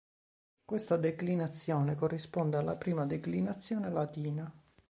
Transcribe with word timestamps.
Questa 0.65 0.97
declinazione 0.97 1.93
corrisponde 1.93 2.57
alla 2.57 2.75
prima 2.75 3.05
declinazione 3.05 3.91
latina. 3.91 4.51